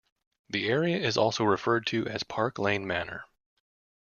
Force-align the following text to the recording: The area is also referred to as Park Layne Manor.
The 0.49 0.67
area 0.67 0.97
is 0.97 1.15
also 1.15 1.43
referred 1.43 1.85
to 1.85 2.07
as 2.07 2.23
Park 2.23 2.57
Layne 2.57 2.87
Manor. 2.87 3.25